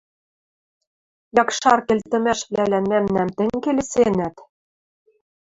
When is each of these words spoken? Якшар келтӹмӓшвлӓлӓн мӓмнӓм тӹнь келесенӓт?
Якшар 1.41 1.79
келтӹмӓшвлӓлӓн 1.87 2.85
мӓмнӓм 2.91 3.29
тӹнь 3.37 3.57
келесенӓт? 3.63 4.35